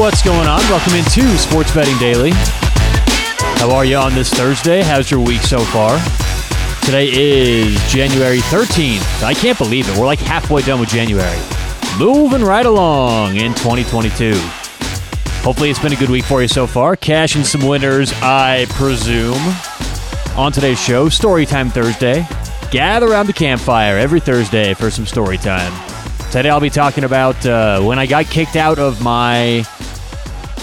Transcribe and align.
what's 0.00 0.22
going 0.22 0.48
on? 0.48 0.60
Welcome 0.70 0.94
into 0.94 1.36
Sports 1.36 1.74
Betting 1.74 1.98
Daily. 1.98 2.30
How 2.32 3.70
are 3.70 3.84
you 3.84 3.98
on 3.98 4.14
this 4.14 4.32
Thursday? 4.32 4.80
How's 4.80 5.10
your 5.10 5.20
week 5.20 5.42
so 5.42 5.58
far? 5.58 5.98
Today 6.86 7.10
is 7.12 7.78
January 7.92 8.38
13th. 8.38 9.22
I 9.22 9.34
can't 9.34 9.58
believe 9.58 9.86
it. 9.90 9.98
We're 9.98 10.06
like 10.06 10.18
halfway 10.18 10.62
done 10.62 10.80
with 10.80 10.88
January. 10.88 11.38
Moving 11.98 12.42
right 12.42 12.64
along 12.64 13.36
in 13.36 13.52
2022. 13.52 14.32
Hopefully, 15.42 15.68
it's 15.68 15.78
been 15.78 15.92
a 15.92 15.96
good 15.96 16.08
week 16.08 16.24
for 16.24 16.40
you 16.40 16.48
so 16.48 16.66
far. 16.66 16.96
Cashing 16.96 17.44
some 17.44 17.66
winners, 17.68 18.10
I 18.22 18.64
presume. 18.70 19.36
On 20.38 20.50
today's 20.50 20.80
show, 20.80 21.10
Storytime 21.10 21.70
Thursday. 21.70 22.26
Gather 22.70 23.06
around 23.06 23.26
the 23.26 23.34
campfire 23.34 23.98
every 23.98 24.20
Thursday 24.20 24.72
for 24.72 24.90
some 24.90 25.04
story 25.04 25.36
time. 25.36 25.72
Today 26.30 26.48
I'll 26.48 26.58
be 26.58 26.70
talking 26.70 27.04
about 27.04 27.44
uh, 27.44 27.82
when 27.82 27.98
I 27.98 28.06
got 28.06 28.24
kicked 28.26 28.56
out 28.56 28.78
of 28.78 29.02
my 29.02 29.62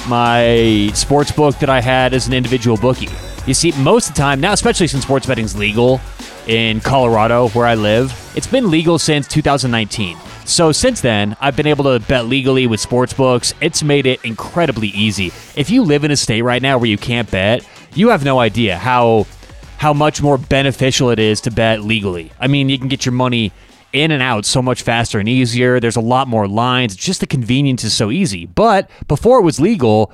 my 0.08 0.90
sports 0.94 1.32
book 1.32 1.58
that 1.60 1.70
I 1.70 1.82
had 1.82 2.14
as 2.14 2.28
an 2.28 2.34
individual 2.34 2.78
bookie. 2.78 3.10
You 3.46 3.54
see, 3.54 3.72
most 3.82 4.10
of 4.10 4.16
the 4.16 4.22
time 4.22 4.42
now, 4.42 4.54
especially 4.54 4.88
since 4.88 5.04
sports 5.04 5.26
betting's 5.26 5.56
legal 5.56 6.02
in 6.48 6.80
Colorado, 6.82 7.50
where 7.50 7.66
I 7.66 7.76
live, 7.76 8.14
it's 8.36 8.48
been 8.48 8.70
legal 8.70 9.00
since 9.00 9.28
2019. 9.28 10.18
So 10.46 10.72
since 10.72 11.02
then, 11.02 11.36
I've 11.42 11.56
been 11.56 11.68
able 11.68 11.86
to 11.86 12.06
bet 12.08 12.26
legally 12.26 12.68
with 12.68 12.80
sports 12.80 13.14
books. 13.14 13.54
It's 13.62 13.84
made 13.84 14.06
it 14.06 14.24
incredibly 14.24 14.90
easy. 14.90 15.28
If 15.56 15.70
you 15.70 15.84
live 15.84 16.04
in 16.04 16.12
a 16.12 16.16
state 16.16 16.42
right 16.42 16.62
now 16.62 16.78
where 16.78 16.90
you 16.90 16.98
can't 16.98 17.30
bet, 17.30 17.68
you 17.94 18.10
have 18.10 18.24
no 18.24 18.40
idea 18.40 18.78
how 18.78 19.28
how 19.78 19.94
much 19.94 20.22
more 20.22 20.38
beneficial 20.38 21.12
it 21.12 21.20
is 21.20 21.42
to 21.42 21.52
bet 21.52 21.84
legally. 21.84 22.32
I 22.40 22.48
mean, 22.48 22.68
you 22.68 22.80
can 22.80 22.88
get 22.88 23.06
your 23.06 23.14
money 23.14 23.52
in 23.94 24.12
and 24.12 24.22
out 24.22 24.46
so 24.46 24.62
much 24.62 24.82
faster 24.82 25.20
and 25.20 25.30
easier. 25.30 25.80
There's 25.80 25.96
a 25.96 26.02
lot 26.02 26.28
more 26.28 26.48
lines. 26.48 26.96
Just 26.96 27.20
the 27.20 27.28
convenience 27.28 27.84
is 27.84 27.94
so 27.94 28.12
easy. 28.12 28.46
But 28.46 28.90
before 29.08 29.40
it 29.40 29.44
was 29.44 29.60
legal, 29.60 30.12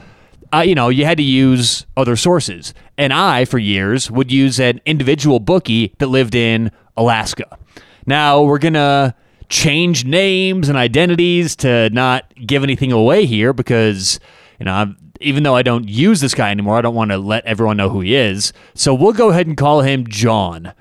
uh, 0.54 0.62
you 0.62 0.76
know, 0.76 0.90
you 0.90 1.06
had 1.06 1.18
to 1.18 1.24
use 1.24 1.86
other 1.98 2.16
sources. 2.16 2.74
And 2.98 3.12
I, 3.12 3.46
for 3.46 3.58
years, 3.58 4.12
would 4.12 4.32
use 4.32 4.60
an 4.60 4.82
individual 4.86 5.40
bookie 5.40 5.94
that 5.98 6.08
lived 6.08 6.36
in 6.36 6.72
Alaska. 6.96 7.58
Now 8.06 8.44
we're 8.44 8.60
gonna 8.60 9.16
change 9.50 10.06
names 10.06 10.70
and 10.70 10.78
identities 10.78 11.56
to 11.58 11.90
not 11.92 12.32
give 12.46 12.64
anything 12.64 12.92
away 12.92 13.26
here 13.26 13.54
because 13.54 14.20
you 14.60 14.66
know 14.66 14.74
I'm, 14.74 14.98
even 15.22 15.44
though 15.44 15.56
I 15.56 15.64
don't 15.64 15.88
use 15.88 16.22
this 16.22 16.34
guy 16.34 16.52
anymore, 16.52 16.78
I 16.78 16.82
don't 16.82 16.96
want 16.96 17.12
to 17.12 17.18
let 17.18 17.46
everyone 17.46 17.78
know 17.78 17.90
who 17.90 18.02
he 18.02 18.16
is. 18.16 18.52
So 18.74 18.94
we'll 18.94 19.14
go 19.14 19.30
ahead 19.30 19.48
and 19.48 19.56
call 19.56 19.82
him 19.82 20.06
John. 20.08 20.74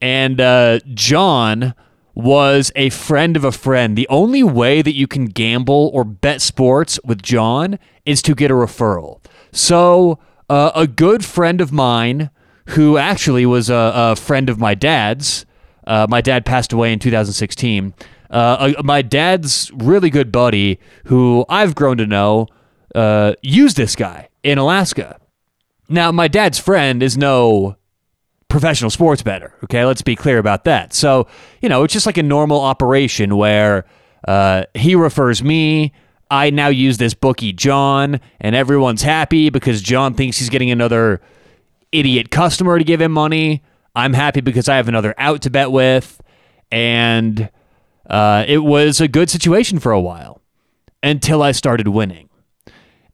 And 0.00 0.40
uh, 0.40 0.80
John 0.94 1.74
was 2.14 2.70
a 2.76 2.90
friend 2.90 3.36
of 3.36 3.44
a 3.44 3.52
friend. 3.52 3.96
The 3.96 4.08
only 4.08 4.42
way 4.42 4.82
that 4.82 4.94
you 4.94 5.06
can 5.06 5.26
gamble 5.26 5.90
or 5.92 6.04
bet 6.04 6.40
sports 6.40 6.98
with 7.04 7.22
John 7.22 7.78
is 8.04 8.22
to 8.22 8.34
get 8.34 8.50
a 8.50 8.54
referral. 8.54 9.20
So, 9.52 10.18
uh, 10.48 10.72
a 10.74 10.86
good 10.86 11.24
friend 11.24 11.60
of 11.60 11.72
mine, 11.72 12.30
who 12.68 12.96
actually 12.96 13.46
was 13.46 13.68
a, 13.68 13.92
a 13.94 14.16
friend 14.16 14.48
of 14.48 14.58
my 14.58 14.74
dad's, 14.74 15.44
uh, 15.86 16.06
my 16.08 16.20
dad 16.20 16.44
passed 16.46 16.72
away 16.72 16.92
in 16.92 16.98
2016. 16.98 17.94
Uh, 18.30 18.72
my 18.82 19.02
dad's 19.02 19.70
really 19.74 20.10
good 20.10 20.32
buddy, 20.32 20.78
who 21.06 21.44
I've 21.48 21.74
grown 21.74 21.98
to 21.98 22.06
know, 22.06 22.48
uh, 22.94 23.34
used 23.42 23.76
this 23.76 23.94
guy 23.96 24.28
in 24.42 24.58
Alaska. 24.58 25.18
Now, 25.88 26.10
my 26.10 26.28
dad's 26.28 26.58
friend 26.58 27.02
is 27.02 27.18
no 27.18 27.76
professional 28.54 28.88
sports 28.88 29.20
better. 29.20 29.52
Okay, 29.64 29.84
let's 29.84 30.00
be 30.00 30.14
clear 30.14 30.38
about 30.38 30.62
that. 30.62 30.92
So, 30.92 31.26
you 31.60 31.68
know, 31.68 31.82
it's 31.82 31.92
just 31.92 32.06
like 32.06 32.18
a 32.18 32.22
normal 32.22 32.60
operation 32.60 33.36
where 33.36 33.84
uh, 34.28 34.62
he 34.74 34.94
refers 34.94 35.42
me. 35.42 35.92
I 36.30 36.50
now 36.50 36.68
use 36.68 36.96
this 36.96 37.14
bookie, 37.14 37.52
John, 37.52 38.20
and 38.40 38.54
everyone's 38.54 39.02
happy 39.02 39.50
because 39.50 39.82
John 39.82 40.14
thinks 40.14 40.38
he's 40.38 40.50
getting 40.50 40.70
another 40.70 41.20
idiot 41.90 42.30
customer 42.30 42.78
to 42.78 42.84
give 42.84 43.00
him 43.00 43.10
money. 43.10 43.64
I'm 43.96 44.12
happy 44.12 44.40
because 44.40 44.68
I 44.68 44.76
have 44.76 44.86
another 44.86 45.16
out 45.18 45.42
to 45.42 45.50
bet 45.50 45.72
with. 45.72 46.22
And 46.70 47.50
uh, 48.08 48.44
it 48.46 48.58
was 48.58 49.00
a 49.00 49.08
good 49.08 49.30
situation 49.30 49.80
for 49.80 49.90
a 49.90 50.00
while 50.00 50.40
until 51.02 51.42
I 51.42 51.50
started 51.50 51.88
winning. 51.88 52.28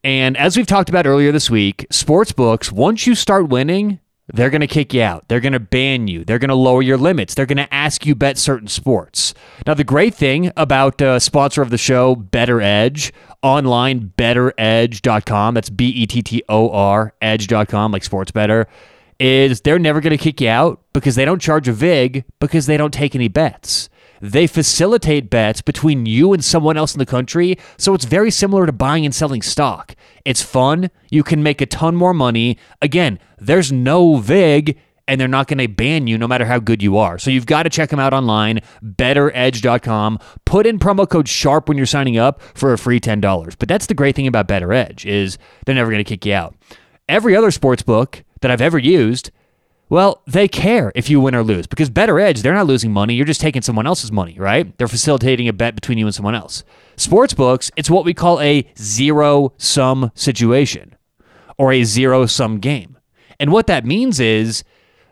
And 0.03 0.37
as 0.37 0.55
we've 0.55 0.67
talked 0.67 0.89
about 0.89 1.07
earlier 1.07 1.31
this 1.31 1.49
week, 1.49 1.87
sports 1.89 2.31
books, 2.31 2.71
once 2.71 3.07
you 3.07 3.15
start 3.15 3.49
winning, 3.49 4.00
they're 4.33 4.49
going 4.49 4.61
to 4.61 4.67
kick 4.67 4.93
you 4.93 5.01
out. 5.01 5.27
They're 5.27 5.39
going 5.39 5.53
to 5.53 5.59
ban 5.59 6.07
you. 6.07 6.23
They're 6.23 6.39
going 6.39 6.49
to 6.49 6.55
lower 6.55 6.81
your 6.81 6.97
limits. 6.97 7.33
They're 7.33 7.45
going 7.45 7.57
to 7.57 7.73
ask 7.73 8.05
you 8.05 8.15
bet 8.15 8.37
certain 8.37 8.67
sports. 8.67 9.33
Now, 9.65 9.73
the 9.73 9.83
great 9.83 10.15
thing 10.15 10.51
about 10.57 11.01
uh, 11.01 11.19
sponsor 11.19 11.61
of 11.61 11.69
the 11.69 11.77
show, 11.77 12.15
Bettor 12.15 12.61
Edge, 12.61 13.13
online 13.41 14.13
betteredge.com, 14.17 15.53
that's 15.53 15.69
B 15.69 15.87
E 15.87 16.07
T 16.07 16.21
T 16.21 16.43
O 16.49 16.69
R, 16.71 17.13
edge.com, 17.21 17.91
like 17.91 18.03
sports 18.03 18.31
better, 18.31 18.67
is 19.19 19.61
they're 19.61 19.79
never 19.79 20.01
going 20.01 20.17
to 20.17 20.17
kick 20.17 20.41
you 20.41 20.49
out 20.49 20.81
because 20.93 21.15
they 21.15 21.25
don't 21.25 21.41
charge 21.41 21.67
a 21.67 21.73
VIG 21.73 22.25
because 22.39 22.65
they 22.65 22.77
don't 22.77 22.93
take 22.93 23.15
any 23.15 23.27
bets. 23.27 23.89
They 24.21 24.47
facilitate 24.47 25.29
bets 25.29 25.61
between 25.61 26.05
you 26.05 26.31
and 26.33 26.43
someone 26.43 26.77
else 26.77 26.93
in 26.93 26.99
the 26.99 27.05
country, 27.05 27.57
so 27.77 27.93
it's 27.93 28.05
very 28.05 28.31
similar 28.31 28.65
to 28.65 28.71
buying 28.71 29.03
and 29.03 29.13
selling 29.13 29.41
stock. 29.41 29.95
It's 30.23 30.41
fun. 30.41 30.91
You 31.09 31.23
can 31.23 31.41
make 31.41 31.59
a 31.61 31.65
ton 31.65 31.95
more 31.95 32.13
money. 32.13 32.57
Again, 32.81 33.19
there's 33.39 33.71
no 33.71 34.17
VIG 34.17 34.77
and 35.07 35.19
they're 35.19 35.27
not 35.27 35.47
going 35.47 35.57
to 35.57 35.67
ban 35.67 36.07
you 36.07 36.17
no 36.17 36.27
matter 36.27 36.45
how 36.45 36.59
good 36.59 36.81
you 36.81 36.97
are. 36.97 37.17
So 37.17 37.31
you've 37.31 37.45
got 37.45 37.63
to 37.63 37.69
check 37.69 37.89
them 37.89 37.99
out 37.99 38.13
online, 38.13 38.61
betteredge.com. 38.83 40.19
Put 40.45 40.65
in 40.67 40.79
promo 40.79 41.09
code 41.09 41.25
SHARP 41.27 41.67
when 41.67 41.75
you're 41.75 41.85
signing 41.85 42.17
up 42.17 42.41
for 42.53 42.71
a 42.71 42.77
free 42.77 42.99
$10. 42.99 43.55
But 43.57 43.67
that's 43.67 43.87
the 43.87 43.93
great 43.93 44.15
thing 44.15 44.27
about 44.27 44.47
Bettor 44.47 44.71
Edge 44.71 45.05
is 45.05 45.37
they're 45.65 45.75
never 45.75 45.91
going 45.91 46.03
to 46.03 46.07
kick 46.07 46.25
you 46.25 46.33
out. 46.33 46.55
Every 47.09 47.35
other 47.35 47.51
sports 47.51 47.81
book 47.81 48.23
that 48.41 48.51
I've 48.51 48.61
ever 48.61 48.77
used 48.77 49.31
well, 49.91 50.21
they 50.25 50.47
care 50.47 50.93
if 50.95 51.09
you 51.09 51.19
win 51.19 51.35
or 51.35 51.43
lose 51.43 51.67
because 51.67 51.89
Bettor 51.89 52.17
Edge, 52.17 52.41
they're 52.41 52.53
not 52.53 52.65
losing 52.65 52.93
money. 52.93 53.13
You're 53.13 53.25
just 53.25 53.41
taking 53.41 53.61
someone 53.61 53.85
else's 53.85 54.09
money, 54.09 54.37
right? 54.39 54.77
They're 54.77 54.87
facilitating 54.87 55.49
a 55.49 55.53
bet 55.53 55.75
between 55.75 55.97
you 55.97 56.05
and 56.05 56.15
someone 56.15 56.33
else. 56.33 56.63
Sports 56.95 57.33
books, 57.33 57.69
it's 57.75 57.89
what 57.89 58.05
we 58.05 58.13
call 58.13 58.39
a 58.39 58.65
zero 58.79 59.51
sum 59.57 60.09
situation 60.15 60.95
or 61.57 61.73
a 61.73 61.83
zero 61.83 62.25
sum 62.25 62.59
game. 62.59 62.97
And 63.37 63.51
what 63.51 63.67
that 63.67 63.85
means 63.85 64.21
is 64.21 64.63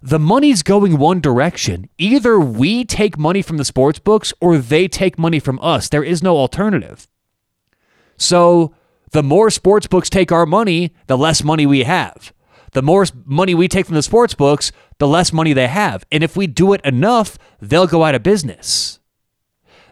the 0.02 0.18
money's 0.18 0.64
going 0.64 0.98
one 0.98 1.20
direction. 1.20 1.90
Either 1.98 2.40
we 2.40 2.86
take 2.86 3.18
money 3.18 3.42
from 3.42 3.58
the 3.58 3.66
sports 3.66 4.00
books 4.00 4.32
or 4.40 4.58
they 4.58 4.88
take 4.88 5.20
money 5.20 5.42
from 5.42 5.60
us. 5.62 5.90
There 5.90 6.06
is 6.06 6.24
no 6.24 6.38
alternative. 6.38 7.06
So 8.16 8.74
the 9.12 9.24
more 9.24 9.50
sports 9.50 9.88
books 9.88 10.10
take 10.10 10.32
our 10.32 10.46
money, 10.46 10.94
the 11.08 11.18
less 11.18 11.44
money 11.44 11.66
we 11.66 11.84
have 11.84 12.32
the 12.72 12.82
more 12.82 13.06
money 13.26 13.56
we 13.56 13.68
take 13.68 13.86
from 13.86 13.96
the 13.96 14.04
sports 14.04 14.34
books, 14.34 14.72
the 14.98 15.08
less 15.08 15.34
money 15.34 15.54
they 15.54 15.68
have. 15.68 16.06
And 16.12 16.24
if 16.24 16.36
we 16.36 16.48
do 16.48 16.74
it 16.74 16.82
enough, 16.84 17.38
they'll 17.62 17.88
go 17.88 18.04
out 18.04 18.16
of 18.16 18.24
business. 18.24 19.00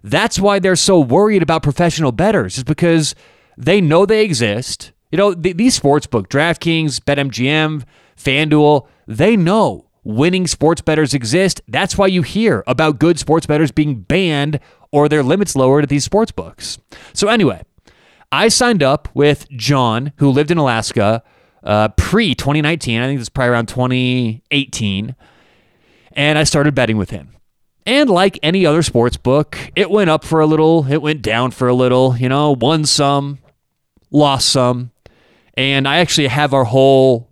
That's 0.03 0.39
why 0.39 0.59
they're 0.59 0.75
so 0.75 0.99
worried 0.99 1.43
about 1.43 1.63
professional 1.63 2.11
bettors, 2.11 2.57
is 2.57 2.63
because 2.63 3.15
they 3.57 3.81
know 3.81 4.05
they 4.05 4.23
exist. 4.23 4.91
You 5.11 5.17
know, 5.17 5.33
th- 5.33 5.57
these 5.57 5.75
sports 5.75 6.07
book, 6.07 6.29
DraftKings, 6.29 6.99
BetMGM, 6.99 7.83
FanDuel, 8.15 8.87
they 9.07 9.35
know 9.35 9.87
winning 10.03 10.47
sports 10.47 10.81
bettors 10.81 11.13
exist. 11.13 11.61
That's 11.67 11.97
why 11.97 12.07
you 12.07 12.21
hear 12.21 12.63
about 12.67 12.99
good 12.99 13.19
sports 13.19 13.45
bettors 13.45 13.71
being 13.71 14.01
banned 14.01 14.59
or 14.91 15.09
their 15.09 15.23
limits 15.23 15.55
lowered 15.55 15.83
at 15.83 15.89
these 15.89 16.05
sports 16.05 16.31
books. 16.31 16.77
So, 17.13 17.27
anyway, 17.27 17.63
I 18.31 18.47
signed 18.47 18.83
up 18.83 19.09
with 19.13 19.49
John, 19.49 20.13
who 20.17 20.29
lived 20.29 20.51
in 20.51 20.57
Alaska 20.57 21.23
uh, 21.63 21.89
pre 21.89 22.35
2019. 22.35 23.01
I 23.01 23.07
think 23.07 23.19
was 23.19 23.29
probably 23.29 23.51
around 23.51 23.67
2018. 23.67 25.15
And 26.13 26.37
I 26.37 26.43
started 26.43 26.73
betting 26.73 26.97
with 26.97 27.11
him. 27.11 27.33
And 27.85 28.09
like 28.09 28.37
any 28.43 28.65
other 28.65 28.81
sports 28.81 29.15
book, 29.15 29.57
it 29.75 29.89
went 29.89 30.09
up 30.09 30.25
for 30.25 30.41
a 30.41 30.45
little, 30.45 30.91
it 30.91 31.01
went 31.01 31.21
down 31.21 31.51
for 31.51 31.69
a 31.69 31.73
little, 31.73 32.17
you 32.17 32.27
know, 32.27 32.51
won 32.51 32.85
some, 32.85 33.39
lost 34.11 34.49
some. 34.49 34.91
And 35.53 35.87
I 35.87 35.99
actually 35.99 36.27
have 36.27 36.53
our 36.53 36.65
whole 36.65 37.29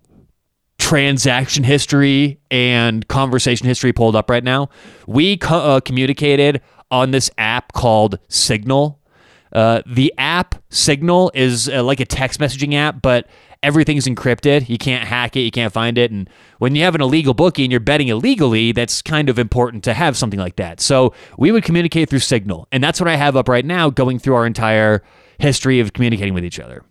transaction 0.77 1.63
history 1.63 2.39
and 2.51 3.07
conversation 3.07 3.67
history 3.67 3.91
pulled 3.91 4.15
up 4.15 4.29
right 4.29 4.43
now. 4.43 4.69
We 5.07 5.37
co- 5.37 5.57
uh, 5.57 5.79
communicated 5.81 6.61
on 6.91 7.11
this 7.11 7.29
app 7.37 7.73
called 7.73 8.19
Signal. 8.29 8.99
Uh, 9.51 9.81
the 9.85 10.13
app 10.17 10.55
Signal 10.69 11.31
is 11.33 11.69
uh, 11.69 11.83
like 11.83 11.99
a 11.99 12.05
text 12.05 12.39
messaging 12.39 12.75
app, 12.75 13.01
but 13.01 13.27
everything's 13.65 14.05
encrypted. 14.05 14.69
You 14.69 14.77
can't 14.77 15.07
hack 15.07 15.35
it, 15.35 15.41
you 15.41 15.51
can't 15.51 15.73
find 15.73 15.97
it. 15.97 16.11
And 16.11 16.29
when 16.59 16.75
you 16.75 16.83
have 16.83 16.95
an 16.95 17.01
illegal 17.01 17.33
bookie 17.33 17.63
and 17.63 17.71
you're 17.71 17.79
betting 17.79 18.07
illegally, 18.07 18.71
that's 18.71 19.01
kind 19.01 19.27
of 19.27 19.39
important 19.39 19.83
to 19.85 19.93
have 19.93 20.15
something 20.15 20.39
like 20.39 20.55
that. 20.57 20.79
So 20.79 21.13
we 21.37 21.51
would 21.51 21.63
communicate 21.63 22.09
through 22.09 22.19
Signal. 22.19 22.67
And 22.71 22.83
that's 22.83 23.01
what 23.01 23.09
I 23.09 23.15
have 23.15 23.35
up 23.35 23.49
right 23.49 23.65
now, 23.65 23.89
going 23.89 24.19
through 24.19 24.35
our 24.35 24.45
entire 24.45 25.03
history 25.39 25.79
of 25.79 25.93
communicating 25.93 26.33
with 26.33 26.45
each 26.45 26.59
other. 26.59 26.83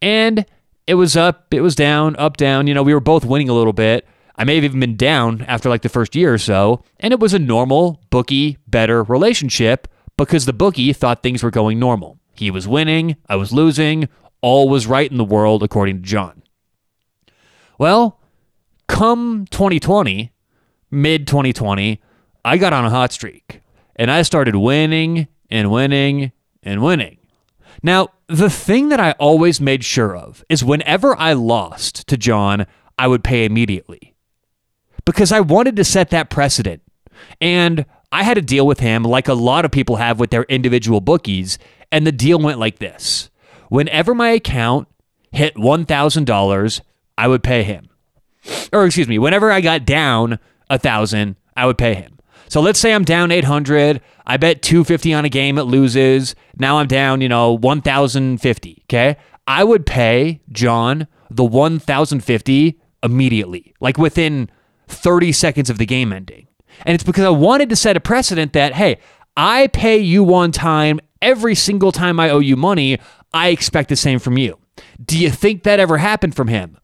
And 0.00 0.46
it 0.86 0.94
was 0.94 1.16
up, 1.16 1.52
it 1.52 1.60
was 1.60 1.74
down, 1.74 2.14
up, 2.16 2.36
down. 2.36 2.66
You 2.66 2.74
know, 2.74 2.82
we 2.82 2.94
were 2.94 3.00
both 3.00 3.24
winning 3.24 3.48
a 3.48 3.54
little 3.54 3.72
bit. 3.72 4.06
I 4.36 4.44
may 4.44 4.54
have 4.54 4.64
even 4.64 4.80
been 4.80 4.96
down 4.96 5.42
after 5.42 5.68
like 5.68 5.82
the 5.82 5.88
first 5.88 6.14
year 6.14 6.32
or 6.32 6.38
so. 6.38 6.84
And 7.00 7.12
it 7.12 7.20
was 7.20 7.34
a 7.34 7.38
normal 7.38 8.00
bookie 8.10 8.58
better 8.68 9.02
relationship 9.02 9.88
because 10.16 10.46
the 10.46 10.52
bookie 10.52 10.92
thought 10.92 11.22
things 11.22 11.42
were 11.42 11.50
going 11.50 11.78
normal. 11.78 12.18
He 12.34 12.50
was 12.50 12.68
winning, 12.68 13.16
I 13.28 13.36
was 13.36 13.52
losing, 13.52 14.08
all 14.46 14.68
was 14.68 14.86
right 14.86 15.10
in 15.10 15.16
the 15.16 15.24
world 15.24 15.64
according 15.64 15.96
to 15.96 16.02
John. 16.02 16.40
Well, 17.80 18.20
come 18.86 19.44
2020, 19.50 20.30
mid 20.88 21.26
2020, 21.26 22.00
I 22.44 22.56
got 22.56 22.72
on 22.72 22.84
a 22.84 22.90
hot 22.90 23.12
streak 23.12 23.60
and 23.96 24.08
I 24.08 24.22
started 24.22 24.54
winning 24.54 25.26
and 25.50 25.72
winning 25.72 26.30
and 26.62 26.80
winning. 26.80 27.18
Now, 27.82 28.10
the 28.28 28.48
thing 28.48 28.88
that 28.90 29.00
I 29.00 29.16
always 29.18 29.60
made 29.60 29.84
sure 29.84 30.16
of 30.16 30.44
is 30.48 30.62
whenever 30.62 31.18
I 31.18 31.32
lost 31.32 32.06
to 32.06 32.16
John, 32.16 32.68
I 32.96 33.08
would 33.08 33.24
pay 33.24 33.46
immediately 33.46 34.14
because 35.04 35.32
I 35.32 35.40
wanted 35.40 35.74
to 35.74 35.84
set 35.84 36.10
that 36.10 36.30
precedent. 36.30 36.82
And 37.40 37.84
I 38.12 38.22
had 38.22 38.34
to 38.34 38.42
deal 38.42 38.64
with 38.64 38.78
him 38.78 39.02
like 39.02 39.26
a 39.26 39.34
lot 39.34 39.64
of 39.64 39.72
people 39.72 39.96
have 39.96 40.20
with 40.20 40.30
their 40.30 40.44
individual 40.44 41.00
bookies. 41.00 41.58
And 41.90 42.06
the 42.06 42.12
deal 42.12 42.38
went 42.38 42.60
like 42.60 42.78
this 42.78 43.28
whenever 43.68 44.14
my 44.14 44.30
account 44.30 44.88
hit 45.32 45.54
$1,000, 45.56 46.80
I 47.18 47.28
would 47.28 47.42
pay 47.42 47.62
him. 47.62 47.88
Or 48.72 48.84
excuse 48.84 49.08
me, 49.08 49.18
whenever 49.18 49.50
I 49.50 49.60
got 49.60 49.84
down 49.84 50.38
a 50.70 50.78
thousand, 50.78 51.36
I 51.56 51.66
would 51.66 51.78
pay 51.78 51.94
him. 51.94 52.18
So 52.48 52.60
let's 52.60 52.78
say 52.78 52.94
I'm 52.94 53.04
down 53.04 53.32
800. 53.32 54.00
I 54.26 54.36
bet 54.36 54.62
250 54.62 55.12
on 55.14 55.24
a 55.24 55.28
game, 55.28 55.58
it 55.58 55.62
loses. 55.62 56.34
Now 56.56 56.78
I'm 56.78 56.86
down, 56.86 57.20
you 57.20 57.28
know, 57.28 57.52
1050. 57.52 58.82
Okay. 58.86 59.16
I 59.46 59.64
would 59.64 59.86
pay 59.86 60.40
John 60.50 61.06
the 61.30 61.44
1050 61.44 62.80
immediately, 63.02 63.74
like 63.80 63.98
within 63.98 64.50
30 64.88 65.32
seconds 65.32 65.70
of 65.70 65.78
the 65.78 65.86
game 65.86 66.12
ending. 66.12 66.46
And 66.84 66.94
it's 66.94 67.04
because 67.04 67.24
I 67.24 67.30
wanted 67.30 67.68
to 67.70 67.76
set 67.76 67.96
a 67.96 68.00
precedent 68.00 68.52
that, 68.52 68.74
hey, 68.74 68.98
I 69.36 69.68
pay 69.68 69.98
you 69.98 70.22
one 70.22 70.52
time 70.52 71.00
every 71.22 71.54
single 71.54 71.92
time 71.92 72.20
I 72.20 72.30
owe 72.30 72.38
you 72.38 72.56
money. 72.56 72.98
I 73.32 73.48
expect 73.48 73.88
the 73.88 73.96
same 73.96 74.18
from 74.18 74.38
you. 74.38 74.58
Do 75.04 75.18
you 75.18 75.30
think 75.30 75.62
that 75.62 75.80
ever 75.80 75.98
happened 75.98 76.34
from 76.34 76.48
him? 76.48 76.78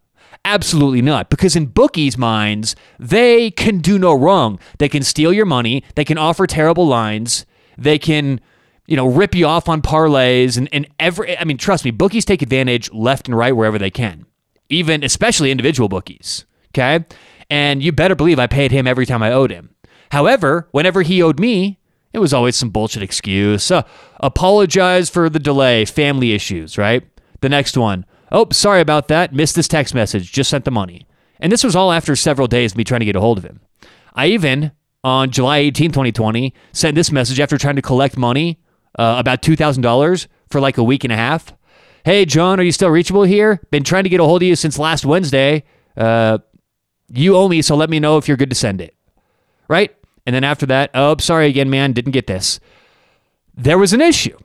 Absolutely 0.45 1.03
not. 1.03 1.31
Because 1.31 1.55
in 1.55 1.67
bookies' 1.67 2.19
minds, 2.19 2.75
they 2.99 3.51
can 3.51 3.79
do 3.79 3.99
no 3.99 4.13
wrong. 4.15 4.59
They 4.79 4.89
can 4.89 5.03
steal 5.03 5.33
your 5.33 5.47
money. 5.47 5.85
They 5.95 6.05
can 6.05 6.19
offer 6.19 6.47
terrible 6.47 6.87
lines. 6.87 7.47
They 7.79 7.99
can, 7.99 8.41
you 8.87 8.97
know, 8.97 9.07
rip 9.07 9.35
you 9.35 9.47
off 9.47 9.69
on 9.69 9.83
parlays 9.83 10.59
and, 10.59 10.69
and 10.73 10.89
every. 10.99 11.39
I 11.39 11.45
mean, 11.45 11.59
trust 11.59 11.85
me, 11.85 11.91
bookies 11.91 12.25
take 12.25 12.43
advantage 12.43 12.93
left 12.93 13.29
and 13.29 13.37
right 13.37 13.55
wherever 13.55 13.79
they 13.79 13.91
can, 13.91 14.27
even 14.69 15.05
especially 15.05 15.51
individual 15.51 15.89
bookies. 15.89 16.45
Okay. 16.71 17.05
And 17.49 17.83
you 17.83 17.93
better 17.93 18.15
believe 18.15 18.39
I 18.39 18.47
paid 18.47 18.73
him 18.73 18.87
every 18.87 19.07
time 19.07 19.23
I 19.23 19.31
owed 19.31 19.51
him. 19.51 19.75
However, 20.11 20.69
whenever 20.73 21.03
he 21.03 21.23
owed 21.23 21.39
me, 21.39 21.79
it 22.13 22.19
was 22.19 22.35
always 22.35 22.57
some 22.57 22.71
bullshit 22.71 23.03
excuse. 23.03 23.71
Uh, 23.71 23.83
apologize 24.21 25.09
for 25.09 25.31
the 25.31 25.39
delay, 25.39 25.85
family 25.85 26.33
issues, 26.33 26.77
right? 26.77 27.03
The 27.41 27.49
next 27.49 27.77
one. 27.77 28.05
Oh, 28.31 28.47
sorry 28.51 28.81
about 28.81 29.09
that. 29.09 29.35
Missed 29.35 29.57
this 29.57 29.69
text 29.69 29.95
message. 29.95 30.33
Just 30.33 30.51
sent 30.51 30.65
the 30.65 30.71
money. 30.71 31.07
And 31.41 31.51
this 31.51 31.65
was 31.65 31.75
all 31.75 31.91
after 31.93 32.15
several 32.15 32.47
days 32.47 32.73
of 32.73 32.79
me 32.79 32.85
trying 32.85 33.01
to 33.01 33.07
get 33.07 33.17
a 33.17 33.21
hold 33.21 33.39
of 33.39 33.45
him. 33.45 33.61
I 34.15 34.27
even, 34.29 34.73
on 35.03 35.31
July 35.31 35.59
18, 35.59 35.91
2020, 35.91 36.55
sent 36.73 36.95
this 36.95 37.11
message 37.11 37.41
after 37.41 37.59
trying 37.59 37.77
to 37.77 37.83
collect 37.83 38.17
money, 38.17 38.61
uh, 38.99 39.17
about 39.19 39.43
$2,000 39.43 40.27
for 40.51 40.61
like 40.61 40.79
a 40.79 40.85
week 40.85 41.05
and 41.05 41.13
a 41.13 41.17
half. 41.17 41.53
Hey, 42.05 42.25
John, 42.25 42.61
are 42.61 42.63
you 42.63 42.73
still 42.73 42.91
reachable 42.91 43.23
here? 43.25 43.61
Been 43.71 43.85
trying 43.85 44.05
to 44.05 44.11
get 44.11 44.21
a 44.21 44.25
hold 44.25 44.43
of 44.43 44.49
you 44.49 44.57
since 44.57 44.79
last 44.79 45.05
Wednesday. 45.05 45.65
Uh, 45.97 46.39
you 47.09 47.37
owe 47.37 47.49
me, 47.49 47.63
so 47.63 47.77
let 47.77 47.91
me 47.91 48.01
know 48.01 48.19
if 48.19 48.29
you're 48.29 48.37
good 48.37 48.51
to 48.51 48.57
send 48.57 48.81
it. 48.81 48.97
Right? 49.69 49.95
And 50.27 50.35
then 50.35 50.45
after 50.45 50.67
that, 50.67 50.91
oh, 50.95 51.17
sorry 51.19 51.49
again, 51.49 51.71
man, 51.71 51.93
didn't 51.93 52.13
get 52.13 52.27
this. 52.27 52.61
There 53.55 53.79
was 53.79 53.93
an 53.93 54.01
issue. 54.01 54.39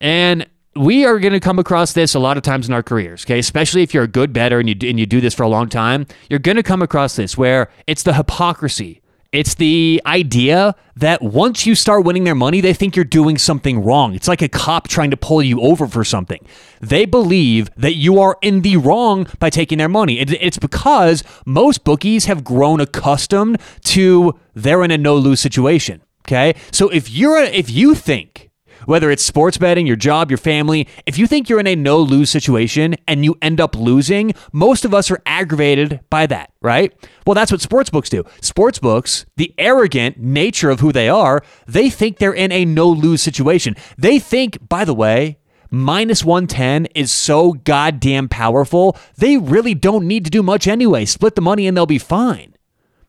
And 0.00 0.46
we 0.74 1.04
are 1.04 1.18
going 1.18 1.32
to 1.32 1.40
come 1.40 1.58
across 1.58 1.92
this 1.92 2.14
a 2.14 2.18
lot 2.18 2.36
of 2.36 2.42
times 2.42 2.66
in 2.66 2.74
our 2.74 2.82
careers, 2.82 3.24
okay? 3.24 3.38
Especially 3.38 3.82
if 3.82 3.92
you're 3.92 4.04
a 4.04 4.08
good 4.08 4.32
bettor 4.32 4.58
and 4.58 4.68
you 4.68 4.88
and 4.88 4.98
you 4.98 5.06
do 5.06 5.20
this 5.20 5.34
for 5.34 5.42
a 5.42 5.48
long 5.48 5.68
time, 5.68 6.06
you're 6.30 6.38
going 6.38 6.56
to 6.56 6.62
come 6.62 6.82
across 6.82 7.16
this 7.16 7.36
where 7.36 7.70
it's 7.86 8.02
the 8.02 8.14
hypocrisy. 8.14 9.01
It's 9.32 9.54
the 9.54 10.02
idea 10.04 10.74
that 10.96 11.22
once 11.22 11.64
you 11.64 11.74
start 11.74 12.04
winning 12.04 12.24
their 12.24 12.34
money, 12.34 12.60
they 12.60 12.74
think 12.74 12.94
you're 12.94 13.04
doing 13.04 13.38
something 13.38 13.82
wrong. 13.82 14.14
It's 14.14 14.28
like 14.28 14.42
a 14.42 14.48
cop 14.48 14.88
trying 14.88 15.10
to 15.10 15.16
pull 15.16 15.42
you 15.42 15.58
over 15.62 15.86
for 15.86 16.04
something. 16.04 16.44
They 16.82 17.06
believe 17.06 17.70
that 17.76 17.94
you 17.94 18.20
are 18.20 18.36
in 18.42 18.60
the 18.60 18.76
wrong 18.76 19.26
by 19.38 19.48
taking 19.48 19.78
their 19.78 19.88
money. 19.88 20.20
It's 20.20 20.58
because 20.58 21.24
most 21.46 21.82
bookies 21.82 22.26
have 22.26 22.44
grown 22.44 22.78
accustomed 22.80 23.58
to 23.84 24.38
they're 24.54 24.84
in 24.84 24.90
a 24.90 24.98
no 24.98 25.16
lose 25.16 25.40
situation. 25.40 26.02
Okay. 26.26 26.54
So 26.70 26.90
if 26.90 27.10
you're, 27.10 27.38
a, 27.38 27.46
if 27.46 27.70
you 27.70 27.94
think 27.94 28.51
whether 28.86 29.10
it's 29.10 29.22
sports 29.22 29.58
betting, 29.58 29.86
your 29.86 29.96
job, 29.96 30.30
your 30.30 30.38
family, 30.38 30.88
if 31.06 31.18
you 31.18 31.26
think 31.26 31.48
you're 31.48 31.60
in 31.60 31.66
a 31.66 31.76
no 31.76 32.00
lose 32.00 32.30
situation 32.30 32.96
and 33.06 33.24
you 33.24 33.36
end 33.42 33.60
up 33.60 33.76
losing, 33.76 34.32
most 34.52 34.84
of 34.84 34.94
us 34.94 35.10
are 35.10 35.22
aggravated 35.26 36.00
by 36.10 36.26
that, 36.26 36.52
right? 36.60 36.92
Well, 37.26 37.34
that's 37.34 37.52
what 37.52 37.60
sports 37.60 37.90
books 37.90 38.08
do. 38.08 38.24
Sports 38.40 38.78
books, 38.78 39.26
the 39.36 39.54
arrogant 39.58 40.18
nature 40.18 40.70
of 40.70 40.80
who 40.80 40.92
they 40.92 41.08
are, 41.08 41.42
they 41.66 41.90
think 41.90 42.18
they're 42.18 42.32
in 42.32 42.52
a 42.52 42.64
no 42.64 42.88
lose 42.88 43.22
situation. 43.22 43.76
They 43.96 44.18
think, 44.18 44.68
by 44.68 44.84
the 44.84 44.94
way, 44.94 45.38
minus 45.70 46.24
110 46.24 46.86
is 46.94 47.10
so 47.10 47.54
goddamn 47.54 48.28
powerful, 48.28 48.96
they 49.16 49.38
really 49.38 49.74
don't 49.74 50.06
need 50.06 50.24
to 50.24 50.30
do 50.30 50.42
much 50.42 50.68
anyway. 50.68 51.04
Split 51.04 51.34
the 51.34 51.40
money 51.40 51.66
and 51.66 51.76
they'll 51.76 51.86
be 51.86 51.98
fine. 51.98 52.54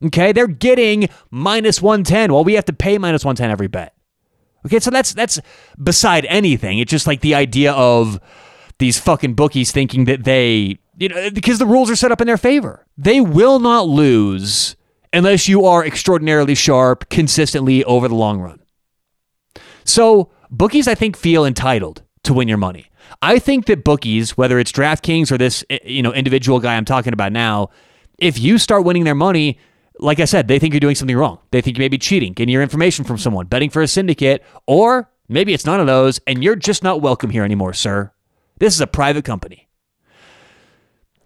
Okay, 0.04 0.32
they're 0.32 0.46
getting 0.46 1.08
minus 1.30 1.80
110 1.80 2.32
while 2.32 2.44
we 2.44 2.54
have 2.54 2.64
to 2.66 2.72
pay 2.72 2.98
minus 2.98 3.24
110 3.24 3.50
every 3.50 3.68
bet. 3.68 3.94
Okay, 4.66 4.80
so 4.80 4.90
that's 4.90 5.12
that's 5.12 5.40
beside 5.82 6.24
anything. 6.26 6.78
It's 6.78 6.90
just 6.90 7.06
like 7.06 7.20
the 7.20 7.34
idea 7.34 7.72
of 7.72 8.18
these 8.78 8.98
fucking 8.98 9.34
bookies 9.34 9.72
thinking 9.72 10.04
that 10.06 10.24
they, 10.24 10.78
you 10.98 11.08
know, 11.08 11.30
because 11.30 11.58
the 11.58 11.66
rules 11.66 11.90
are 11.90 11.96
set 11.96 12.12
up 12.12 12.20
in 12.20 12.26
their 12.26 12.36
favor. 12.36 12.86
They 12.96 13.20
will 13.20 13.58
not 13.58 13.86
lose 13.86 14.76
unless 15.12 15.48
you 15.48 15.64
are 15.64 15.84
extraordinarily 15.84 16.54
sharp 16.54 17.08
consistently 17.08 17.84
over 17.84 18.08
the 18.08 18.14
long 18.14 18.40
run. 18.40 18.60
So, 19.84 20.30
bookies 20.50 20.88
I 20.88 20.94
think 20.94 21.16
feel 21.16 21.44
entitled 21.44 22.02
to 22.24 22.34
win 22.34 22.48
your 22.48 22.58
money. 22.58 22.90
I 23.22 23.38
think 23.38 23.66
that 23.66 23.84
bookies, 23.84 24.36
whether 24.36 24.58
it's 24.58 24.72
DraftKings 24.72 25.30
or 25.30 25.38
this, 25.38 25.64
eh, 25.70 25.78
you 25.84 26.02
know, 26.02 26.12
individual 26.12 26.58
guy 26.58 26.76
I'm 26.76 26.84
talking 26.84 27.12
about 27.12 27.32
now, 27.32 27.70
if 28.18 28.38
you 28.38 28.58
start 28.58 28.84
winning 28.84 29.04
their 29.04 29.14
money, 29.14 29.58
like 29.98 30.20
I 30.20 30.24
said, 30.24 30.48
they 30.48 30.58
think 30.58 30.74
you're 30.74 30.80
doing 30.80 30.94
something 30.94 31.16
wrong. 31.16 31.38
They 31.50 31.60
think 31.60 31.76
you 31.76 31.82
may 31.82 31.88
be 31.88 31.98
cheating, 31.98 32.32
getting 32.32 32.52
your 32.52 32.62
information 32.62 33.04
from 33.04 33.18
someone, 33.18 33.46
betting 33.46 33.70
for 33.70 33.82
a 33.82 33.88
syndicate, 33.88 34.44
or 34.66 35.10
maybe 35.28 35.54
it's 35.54 35.66
none 35.66 35.80
of 35.80 35.86
those, 35.86 36.20
and 36.26 36.42
you're 36.42 36.56
just 36.56 36.82
not 36.82 37.00
welcome 37.00 37.30
here 37.30 37.44
anymore, 37.44 37.72
sir. 37.72 38.12
This 38.58 38.74
is 38.74 38.80
a 38.80 38.86
private 38.86 39.24
company. 39.24 39.68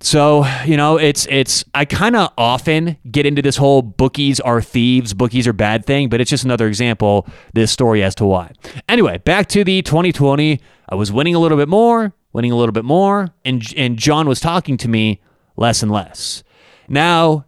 So, 0.00 0.46
you 0.64 0.76
know, 0.76 0.96
it's 0.96 1.26
it's 1.26 1.64
I 1.74 1.84
kind 1.84 2.14
of 2.14 2.32
often 2.38 2.98
get 3.10 3.26
into 3.26 3.42
this 3.42 3.56
whole 3.56 3.82
bookies 3.82 4.38
are 4.38 4.62
thieves, 4.62 5.12
bookies 5.12 5.46
are 5.48 5.52
bad 5.52 5.84
thing, 5.84 6.08
but 6.08 6.20
it's 6.20 6.30
just 6.30 6.44
another 6.44 6.68
example 6.68 7.26
this 7.52 7.72
story 7.72 8.02
as 8.04 8.14
to 8.16 8.24
why. 8.24 8.52
Anyway, 8.88 9.18
back 9.18 9.48
to 9.48 9.64
the 9.64 9.82
2020, 9.82 10.60
I 10.88 10.94
was 10.94 11.10
winning 11.10 11.34
a 11.34 11.40
little 11.40 11.58
bit 11.58 11.68
more, 11.68 12.12
winning 12.32 12.52
a 12.52 12.56
little 12.56 12.72
bit 12.72 12.84
more, 12.84 13.30
and 13.44 13.62
and 13.76 13.98
John 13.98 14.28
was 14.28 14.38
talking 14.38 14.76
to 14.78 14.88
me 14.88 15.20
less 15.56 15.82
and 15.82 15.90
less. 15.90 16.44
Now, 16.88 17.46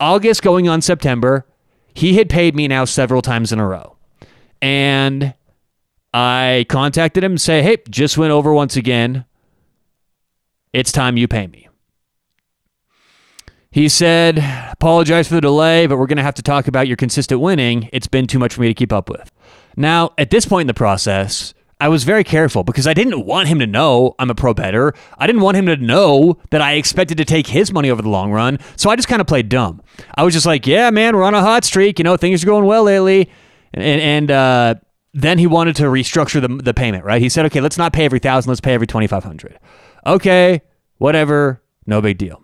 August 0.00 0.42
going 0.42 0.68
on 0.68 0.80
September, 0.80 1.46
he 1.94 2.14
had 2.16 2.28
paid 2.28 2.56
me 2.56 2.66
now 2.66 2.84
several 2.84 3.22
times 3.22 3.52
in 3.52 3.60
a 3.60 3.66
row. 3.66 3.96
And 4.62 5.34
I 6.12 6.66
contacted 6.68 7.22
him 7.22 7.32
and 7.32 7.40
say, 7.40 7.62
hey, 7.62 7.78
just 7.88 8.18
went 8.18 8.32
over 8.32 8.52
once 8.52 8.76
again. 8.76 9.26
It's 10.72 10.90
time 10.92 11.16
you 11.16 11.28
pay 11.28 11.46
me. 11.46 11.68
He 13.72 13.88
said, 13.88 14.38
apologize 14.72 15.28
for 15.28 15.34
the 15.34 15.40
delay, 15.40 15.86
but 15.86 15.96
we're 15.96 16.08
going 16.08 16.16
to 16.16 16.24
have 16.24 16.34
to 16.34 16.42
talk 16.42 16.66
about 16.66 16.88
your 16.88 16.96
consistent 16.96 17.40
winning. 17.40 17.88
It's 17.92 18.08
been 18.08 18.26
too 18.26 18.40
much 18.40 18.54
for 18.54 18.62
me 18.62 18.68
to 18.68 18.74
keep 18.74 18.92
up 18.92 19.08
with. 19.08 19.30
Now, 19.76 20.10
at 20.18 20.30
this 20.30 20.44
point 20.44 20.62
in 20.62 20.66
the 20.66 20.74
process, 20.74 21.54
I 21.80 21.88
was 21.88 22.04
very 22.04 22.24
careful 22.24 22.62
because 22.62 22.86
I 22.86 22.92
didn't 22.94 23.24
want 23.24 23.48
him 23.48 23.58
to 23.60 23.66
know 23.66 24.14
I'm 24.18 24.28
a 24.30 24.34
pro 24.34 24.52
bettor. 24.52 24.94
I 25.18 25.26
didn't 25.26 25.40
want 25.40 25.56
him 25.56 25.66
to 25.66 25.76
know 25.76 26.38
that 26.50 26.60
I 26.60 26.74
expected 26.74 27.16
to 27.18 27.24
take 27.24 27.46
his 27.46 27.72
money 27.72 27.90
over 27.90 28.02
the 28.02 28.08
long 28.08 28.30
run. 28.32 28.58
So 28.76 28.90
I 28.90 28.96
just 28.96 29.08
kind 29.08 29.20
of 29.20 29.26
played 29.26 29.48
dumb. 29.48 29.82
I 30.14 30.22
was 30.22 30.34
just 30.34 30.46
like, 30.46 30.66
yeah, 30.66 30.90
man, 30.90 31.16
we're 31.16 31.22
on 31.22 31.34
a 31.34 31.40
hot 31.40 31.64
streak. 31.64 31.98
You 31.98 32.04
know, 32.04 32.16
things 32.16 32.42
are 32.42 32.46
going 32.46 32.66
well 32.66 32.84
lately. 32.84 33.30
And, 33.72 34.00
and 34.00 34.30
uh, 34.30 34.74
then 35.14 35.38
he 35.38 35.46
wanted 35.46 35.76
to 35.76 35.84
restructure 35.84 36.40
the, 36.40 36.62
the 36.62 36.74
payment, 36.74 37.04
right? 37.04 37.20
He 37.20 37.28
said, 37.28 37.46
okay, 37.46 37.60
let's 37.60 37.78
not 37.78 37.92
pay 37.92 38.04
every 38.04 38.18
thousand, 38.18 38.50
let's 38.50 38.60
pay 38.60 38.74
every 38.74 38.86
2500 38.86 39.58
Okay, 40.06 40.62
whatever, 40.98 41.62
no 41.86 42.00
big 42.00 42.18
deal. 42.18 42.42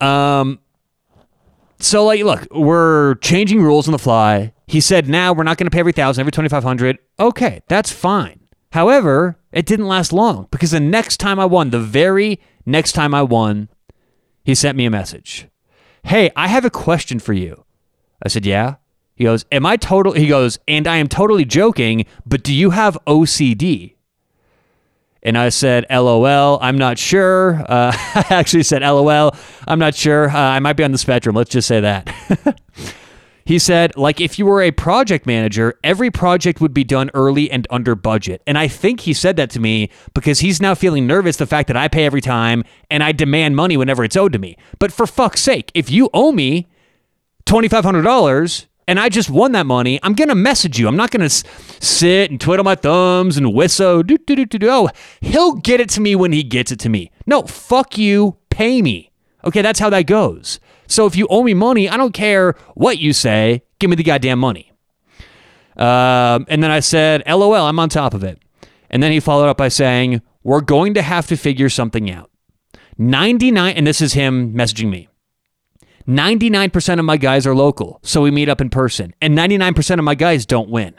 Um, 0.00 0.60
so 1.80 2.04
like, 2.04 2.22
look, 2.22 2.46
we're 2.50 3.16
changing 3.16 3.62
rules 3.62 3.88
on 3.88 3.92
the 3.92 3.98
fly. 3.98 4.52
He 4.68 4.82
said, 4.82 5.08
now 5.08 5.32
we're 5.32 5.44
not 5.44 5.56
going 5.56 5.66
to 5.66 5.70
pay 5.70 5.80
every 5.80 5.92
thousand, 5.92 6.20
every 6.20 6.30
2500 6.30 6.98
Okay, 7.18 7.62
that's 7.68 7.90
fine. 7.90 8.40
However, 8.72 9.38
it 9.50 9.64
didn't 9.64 9.88
last 9.88 10.12
long 10.12 10.46
because 10.50 10.72
the 10.72 10.80
next 10.80 11.16
time 11.16 11.40
I 11.40 11.46
won, 11.46 11.70
the 11.70 11.80
very 11.80 12.38
next 12.66 12.92
time 12.92 13.14
I 13.14 13.22
won, 13.22 13.70
he 14.44 14.54
sent 14.54 14.76
me 14.76 14.84
a 14.84 14.90
message. 14.90 15.48
Hey, 16.04 16.30
I 16.36 16.48
have 16.48 16.66
a 16.66 16.70
question 16.70 17.18
for 17.18 17.32
you. 17.32 17.64
I 18.22 18.28
said, 18.28 18.44
Yeah. 18.44 18.76
He 19.16 19.24
goes, 19.24 19.46
Am 19.50 19.64
I 19.64 19.76
total? 19.76 20.12
He 20.12 20.26
goes, 20.28 20.58
And 20.68 20.86
I 20.86 20.98
am 20.98 21.08
totally 21.08 21.46
joking, 21.46 22.04
but 22.26 22.42
do 22.42 22.52
you 22.52 22.70
have 22.70 22.98
OCD? 23.06 23.94
And 25.22 25.36
I 25.36 25.48
said, 25.48 25.86
LOL, 25.90 26.58
I'm 26.60 26.78
not 26.78 26.98
sure. 26.98 27.54
Uh, 27.68 27.92
I 28.14 28.26
actually 28.30 28.62
said, 28.62 28.82
LOL, 28.82 29.34
I'm 29.66 29.78
not 29.78 29.94
sure. 29.94 30.28
Uh, 30.28 30.38
I 30.38 30.60
might 30.60 30.74
be 30.74 30.84
on 30.84 30.92
the 30.92 30.98
spectrum. 30.98 31.34
Let's 31.34 31.50
just 31.50 31.66
say 31.66 31.80
that. 31.80 32.60
he 33.48 33.58
said, 33.58 33.96
like, 33.96 34.20
if 34.20 34.38
you 34.38 34.44
were 34.44 34.60
a 34.60 34.70
project 34.70 35.24
manager, 35.24 35.72
every 35.82 36.10
project 36.10 36.60
would 36.60 36.74
be 36.74 36.84
done 36.84 37.10
early 37.14 37.50
and 37.50 37.66
under 37.70 37.94
budget. 37.94 38.42
And 38.46 38.58
I 38.58 38.68
think 38.68 39.00
he 39.00 39.14
said 39.14 39.36
that 39.36 39.48
to 39.52 39.58
me 39.58 39.88
because 40.12 40.40
he's 40.40 40.60
now 40.60 40.74
feeling 40.74 41.06
nervous 41.06 41.38
the 41.38 41.46
fact 41.46 41.68
that 41.68 41.76
I 41.76 41.88
pay 41.88 42.04
every 42.04 42.20
time 42.20 42.62
and 42.90 43.02
I 43.02 43.12
demand 43.12 43.56
money 43.56 43.78
whenever 43.78 44.04
it's 44.04 44.18
owed 44.18 44.34
to 44.34 44.38
me. 44.38 44.58
But 44.78 44.92
for 44.92 45.06
fuck's 45.06 45.40
sake, 45.40 45.72
if 45.72 45.90
you 45.90 46.10
owe 46.12 46.30
me 46.30 46.68
$2,500, 47.46 48.66
and 48.86 49.00
I 49.00 49.08
just 49.08 49.30
won 49.30 49.52
that 49.52 49.64
money, 49.64 49.98
I'm 50.02 50.12
going 50.12 50.28
to 50.28 50.34
message 50.34 50.78
you. 50.78 50.86
I'm 50.86 50.96
not 50.96 51.10
going 51.10 51.20
to 51.20 51.24
s- 51.26 51.42
sit 51.80 52.30
and 52.30 52.38
twiddle 52.38 52.64
my 52.64 52.74
thumbs 52.74 53.38
and 53.38 53.54
whistle. 53.54 54.02
Do, 54.02 54.18
do, 54.18 54.36
do, 54.36 54.44
do. 54.44 54.68
Oh, 54.68 54.90
he'll 55.22 55.54
get 55.54 55.80
it 55.80 55.88
to 55.90 56.02
me 56.02 56.14
when 56.14 56.32
he 56.32 56.42
gets 56.42 56.70
it 56.70 56.80
to 56.80 56.90
me. 56.90 57.10
No, 57.26 57.44
fuck 57.44 57.96
you. 57.96 58.36
Pay 58.50 58.82
me. 58.82 59.10
Okay, 59.42 59.62
that's 59.62 59.80
how 59.80 59.88
that 59.88 60.02
goes. 60.02 60.60
So 60.88 61.06
if 61.06 61.14
you 61.14 61.26
owe 61.28 61.44
me 61.44 61.54
money, 61.54 61.88
I 61.88 61.96
don't 61.96 62.12
care 62.12 62.54
what 62.74 62.98
you 62.98 63.12
say. 63.12 63.62
Give 63.78 63.90
me 63.90 63.96
the 63.96 64.02
goddamn 64.02 64.40
money. 64.40 64.72
Um, 65.76 66.46
and 66.48 66.62
then 66.62 66.70
I 66.70 66.80
said, 66.80 67.22
LOL, 67.26 67.54
I'm 67.54 67.78
on 67.78 67.88
top 67.88 68.14
of 68.14 68.24
it. 68.24 68.42
And 68.90 69.02
then 69.02 69.12
he 69.12 69.20
followed 69.20 69.48
up 69.48 69.58
by 69.58 69.68
saying, 69.68 70.22
We're 70.42 70.60
going 70.60 70.94
to 70.94 71.02
have 71.02 71.28
to 71.28 71.36
figure 71.36 71.68
something 71.68 72.10
out. 72.10 72.30
99, 72.96 73.76
and 73.76 73.86
this 73.86 74.00
is 74.00 74.14
him 74.14 74.52
messaging 74.54 74.90
me. 74.90 75.08
99% 76.08 76.98
of 76.98 77.04
my 77.04 77.16
guys 77.16 77.46
are 77.46 77.54
local, 77.54 78.00
so 78.02 78.22
we 78.22 78.30
meet 78.30 78.48
up 78.48 78.60
in 78.60 78.70
person, 78.70 79.14
and 79.20 79.36
99% 79.36 79.98
of 79.98 80.04
my 80.04 80.14
guys 80.14 80.46
don't 80.46 80.70
win. 80.70 80.94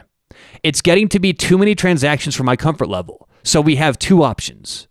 It's 0.62 0.82
getting 0.82 1.10
to 1.10 1.20
be 1.20 1.34
too 1.34 1.58
many 1.58 1.74
transactions 1.74 2.36
for 2.36 2.44
my 2.44 2.56
comfort 2.56 2.88
level, 2.88 3.28
so 3.44 3.60
we 3.60 3.78
have 3.78 3.98
two 3.98 4.24
options. 4.24 4.88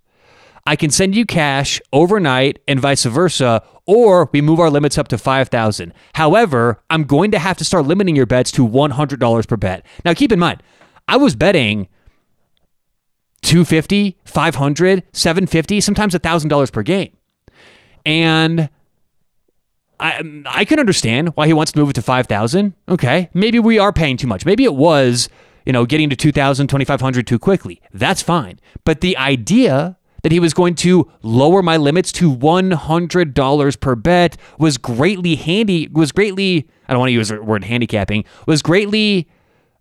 I 0.66 0.76
can 0.76 0.90
send 0.90 1.14
you 1.14 1.24
cash 1.24 1.80
overnight 1.92 2.58
and 2.68 2.80
vice 2.80 3.04
versa, 3.04 3.62
or 3.88 4.28
we 4.32 4.42
move 4.42 4.60
our 4.60 4.70
limits 4.70 4.98
up 4.98 5.08
to 5.08 5.18
5000 5.18 5.94
However, 6.14 6.80
I'm 6.90 7.04
going 7.04 7.30
to 7.32 7.38
have 7.38 7.56
to 7.56 7.64
start 7.64 7.86
limiting 7.86 8.14
your 8.14 8.26
bets 8.26 8.52
to 8.52 8.68
$100 8.68 9.48
per 9.48 9.56
bet. 9.56 9.84
Now, 10.04 10.12
keep 10.14 10.30
in 10.30 10.38
mind, 10.38 10.62
I 11.08 11.16
was 11.16 11.34
betting 11.34 11.88
250 13.42 14.18
500 14.24 15.02
750 15.12 15.80
sometimes 15.80 16.14
$1,000 16.14 16.72
per 16.72 16.82
game. 16.82 17.16
And 18.04 18.68
I 19.98 20.42
I 20.46 20.64
can 20.64 20.78
understand 20.78 21.30
why 21.30 21.46
he 21.46 21.52
wants 21.52 21.72
to 21.72 21.78
move 21.78 21.90
it 21.90 21.94
to 21.94 22.02
5,000. 22.02 22.74
Okay. 22.88 23.30
Maybe 23.32 23.58
we 23.58 23.78
are 23.78 23.92
paying 23.92 24.16
too 24.16 24.26
much. 24.26 24.44
Maybe 24.44 24.64
it 24.64 24.74
was, 24.74 25.28
you 25.64 25.72
know, 25.72 25.86
getting 25.86 26.10
to 26.10 26.16
2,000, 26.16 26.66
2,500 26.66 27.26
too 27.26 27.38
quickly. 27.38 27.80
That's 27.92 28.22
fine. 28.22 28.60
But 28.84 29.00
the 29.00 29.16
idea 29.16 29.97
that 30.22 30.32
he 30.32 30.40
was 30.40 30.54
going 30.54 30.74
to 30.76 31.10
lower 31.22 31.62
my 31.62 31.76
limits 31.76 32.12
to 32.12 32.34
$100 32.34 33.80
per 33.80 33.94
bet 33.94 34.36
was 34.58 34.78
greatly 34.78 35.36
handy, 35.36 35.88
was 35.88 36.12
greatly, 36.12 36.68
I 36.88 36.92
don't 36.92 37.00
want 37.00 37.08
to 37.08 37.14
use 37.14 37.28
the 37.28 37.42
word 37.42 37.64
handicapping, 37.64 38.24
was 38.46 38.62
greatly 38.62 39.28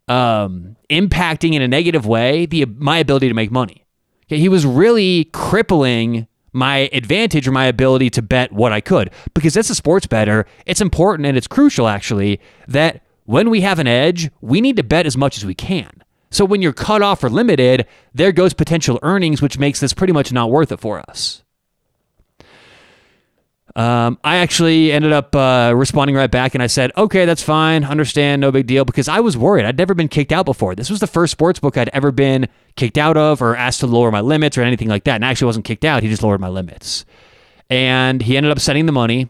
um, 0.08 0.76
impacting 0.90 1.54
in 1.54 1.62
a 1.62 1.68
negative 1.68 2.06
way 2.06 2.46
the 2.46 2.66
my 2.66 2.98
ability 2.98 3.28
to 3.28 3.34
make 3.34 3.52
money. 3.52 3.86
Okay, 4.26 4.40
he 4.40 4.50
was 4.50 4.66
really 4.66 5.26
crippling 5.26 6.28
my 6.54 6.90
advantage 6.92 7.48
or 7.48 7.52
my 7.52 7.66
ability 7.66 8.10
to 8.10 8.22
bet 8.22 8.52
what 8.52 8.74
I 8.74 8.82
could. 8.82 9.12
Because 9.34 9.56
as 9.56 9.70
a 9.70 9.76
sports 9.76 10.08
better, 10.08 10.46
it's 10.66 10.82
important 10.82 11.26
and 11.26 11.38
it's 11.38 11.48
crucial 11.48 11.88
actually 11.88 12.40
that 12.68 13.04
when 13.26 13.50
we 13.50 13.62
have 13.62 13.80
an 13.80 13.88
edge, 13.88 14.30
we 14.42 14.62
need 14.62 14.76
to 14.78 14.84
bet 14.84 15.06
as 15.06 15.18
much 15.18 15.38
as 15.38 15.46
we 15.46 15.54
can. 15.54 16.04
So 16.30 16.46
when 16.46 16.62
you're 16.62 16.74
cut 16.74 17.02
off 17.02 17.24
or 17.24 17.30
limited, 17.30 17.88
there 18.14 18.32
goes 18.32 18.54
potential 18.54 19.00
earnings, 19.02 19.42
which 19.42 19.58
makes 19.58 19.80
this 19.80 19.94
pretty 19.94 20.14
much 20.14 20.32
not 20.32 20.52
worth 20.52 20.72
it 20.72 20.80
for 20.80 21.00
us. 21.10 21.44
Um, 23.76 24.18
I 24.24 24.38
actually 24.38 24.92
ended 24.92 25.12
up 25.12 25.36
uh, 25.36 25.72
responding 25.76 26.16
right 26.16 26.32
back 26.32 26.56
and 26.56 26.64
I 26.64 26.68
said, 26.68 26.92
okay, 26.98 27.26
that's 27.26 27.44
fine. 27.44 27.84
Understand, 27.84 28.42
no 28.42 28.52
big 28.52 28.66
deal, 28.66 28.86
because 28.86 29.08
I 29.08 29.20
was 29.20 29.38
worried. 29.38 29.66
I'd 29.66 29.78
never 29.78 29.94
been 29.94 30.08
kicked 30.08 30.32
out 30.32 30.46
before. 30.46 30.74
This 30.74 30.90
was 30.90 31.00
the 31.00 31.06
first 31.06 31.32
sports 31.32 31.60
book 31.60 31.78
I'd 31.78 31.90
ever 31.90 32.12
been 32.12 32.48
kicked 32.76 32.98
out 32.98 33.18
of 33.18 33.40
or 33.40 33.56
asked 33.56 33.82
to 33.82 33.88
lower 33.88 34.10
my 34.10 34.22
limits 34.22 34.58
or 34.58 34.64
anything 34.64 34.88
like 34.88 35.04
that. 35.04 35.16
And 35.16 35.26
I 35.26 35.30
actually 35.30 35.46
wasn't 35.48 35.66
kicked 35.66 35.86
out. 35.86 36.02
He 36.02 36.10
just 36.10 36.24
lowered 36.24 36.42
my 36.42 36.48
limits. 36.50 37.06
And 37.70 38.22
he 38.24 38.36
ended 38.36 38.52
up 38.52 38.60
sending 38.60 38.88
the 38.88 38.92
money. 38.92 39.30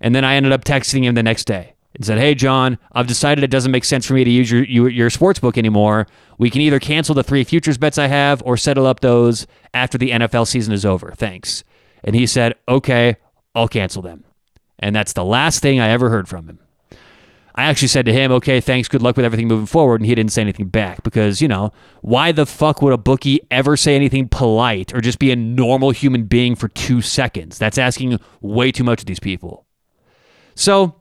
And 0.00 0.14
then 0.14 0.24
I 0.24 0.36
ended 0.36 0.52
up 0.52 0.64
texting 0.64 1.02
him 1.02 1.16
the 1.16 1.24
next 1.24 1.46
day 1.46 1.74
and 1.98 2.06
said, 2.06 2.18
"Hey, 2.18 2.34
John, 2.34 2.78
I've 2.92 3.08
decided 3.08 3.44
it 3.44 3.50
doesn't 3.50 3.72
make 3.72 3.84
sense 3.84 4.06
for 4.06 4.14
me 4.14 4.24
to 4.24 4.30
use 4.30 4.50
your 4.50 4.64
your, 4.64 4.88
your 4.88 5.10
sports 5.10 5.40
book 5.40 5.58
anymore. 5.58 6.06
We 6.38 6.48
can 6.48 6.62
either 6.62 6.78
cancel 6.80 7.14
the 7.14 7.24
three 7.24 7.44
futures 7.44 7.76
bets 7.76 7.98
I 7.98 8.06
have 8.06 8.40
or 8.46 8.56
settle 8.56 8.86
up 8.86 9.00
those 9.00 9.46
after 9.74 9.98
the 9.98 10.12
NFL 10.12 10.46
season 10.46 10.72
is 10.72 10.86
over. 10.86 11.12
Thanks." 11.12 11.64
And 12.02 12.14
he 12.14 12.26
said, 12.26 12.54
"Okay, 12.68 13.16
I'll 13.54 13.68
cancel 13.68 14.00
them." 14.00 14.24
And 14.78 14.94
that's 14.94 15.12
the 15.12 15.24
last 15.24 15.60
thing 15.60 15.80
I 15.80 15.88
ever 15.90 16.08
heard 16.08 16.28
from 16.28 16.48
him. 16.48 16.60
I 17.56 17.64
actually 17.64 17.88
said 17.88 18.06
to 18.06 18.12
him, 18.12 18.30
"Okay, 18.30 18.60
thanks. 18.60 18.86
Good 18.86 19.02
luck 19.02 19.16
with 19.16 19.26
everything 19.26 19.48
moving 19.48 19.66
forward." 19.66 20.00
And 20.00 20.06
he 20.06 20.14
didn't 20.14 20.30
say 20.30 20.42
anything 20.42 20.68
back 20.68 21.02
because, 21.02 21.42
you 21.42 21.48
know, 21.48 21.72
why 22.02 22.30
the 22.30 22.46
fuck 22.46 22.80
would 22.80 22.92
a 22.92 22.96
bookie 22.96 23.40
ever 23.50 23.76
say 23.76 23.96
anything 23.96 24.28
polite 24.28 24.94
or 24.94 25.00
just 25.00 25.18
be 25.18 25.32
a 25.32 25.36
normal 25.36 25.90
human 25.90 26.26
being 26.26 26.54
for 26.54 26.68
2 26.68 27.02
seconds? 27.02 27.58
That's 27.58 27.76
asking 27.76 28.20
way 28.40 28.70
too 28.70 28.84
much 28.84 29.00
of 29.00 29.06
these 29.06 29.18
people. 29.18 29.66
So, 30.54 30.94